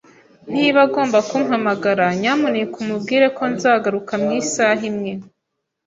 Niba 0.53 0.79
agomba 0.87 1.17
kumpamagara, 1.29 2.05
nyamuneka 2.21 2.75
umubwire 2.83 3.25
ko 3.37 3.43
nzagaruka 3.53 4.13
mu 4.21 4.29
isaha 4.41 4.81
imwe. 4.91 5.11